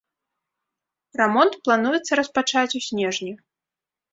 Рамонт 1.21 1.53
плануецца 1.67 2.13
распачаць 2.21 2.75
у 2.81 2.83
снежні. 2.87 3.31